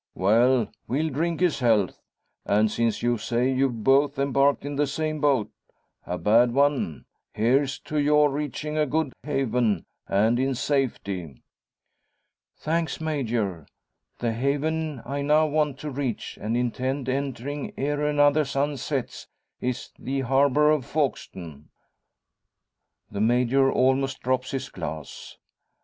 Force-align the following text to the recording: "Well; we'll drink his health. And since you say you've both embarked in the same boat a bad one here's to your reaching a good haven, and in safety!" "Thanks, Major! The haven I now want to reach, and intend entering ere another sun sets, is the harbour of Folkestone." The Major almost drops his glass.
"Well; 0.15 0.71
we'll 0.87 1.09
drink 1.11 1.41
his 1.41 1.59
health. 1.59 2.01
And 2.47 2.71
since 2.71 3.03
you 3.03 3.19
say 3.19 3.53
you've 3.53 3.83
both 3.83 4.17
embarked 4.17 4.65
in 4.65 4.75
the 4.75 4.87
same 4.87 5.21
boat 5.21 5.51
a 6.07 6.17
bad 6.17 6.55
one 6.55 7.05
here's 7.35 7.77
to 7.81 7.99
your 7.99 8.31
reaching 8.31 8.79
a 8.79 8.87
good 8.87 9.13
haven, 9.23 9.85
and 10.07 10.39
in 10.39 10.55
safety!" 10.55 11.43
"Thanks, 12.57 12.99
Major! 12.99 13.67
The 14.17 14.33
haven 14.33 15.03
I 15.05 15.21
now 15.21 15.45
want 15.45 15.77
to 15.81 15.91
reach, 15.91 16.35
and 16.41 16.57
intend 16.57 17.07
entering 17.07 17.71
ere 17.77 18.03
another 18.03 18.43
sun 18.43 18.77
sets, 18.77 19.27
is 19.59 19.91
the 19.99 20.21
harbour 20.21 20.71
of 20.71 20.83
Folkestone." 20.83 21.69
The 23.11 23.21
Major 23.21 23.71
almost 23.71 24.21
drops 24.23 24.49
his 24.49 24.67
glass. 24.69 25.37